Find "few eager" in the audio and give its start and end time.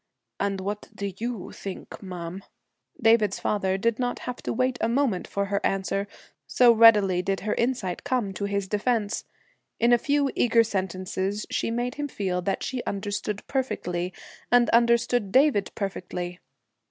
9.99-10.63